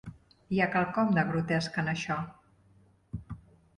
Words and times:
Hi 0.55 0.61
ha 0.63 0.67
quelcom 0.75 1.11
de 1.19 1.25
grotesc 1.29 1.77
en 1.85 1.93
això. 1.93 2.19